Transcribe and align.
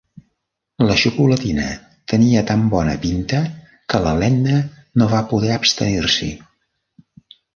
La 0.83 0.93
xocolatina 1.01 1.65
tenia 2.13 2.41
tan 2.51 2.63
bon 2.71 2.89
pinta 3.03 3.41
que 3.93 4.01
la 4.07 4.15
Lenna 4.23 4.57
no 5.01 5.09
va 5.11 5.23
poder 5.35 5.53
abstenir-s'hi. 5.59 6.31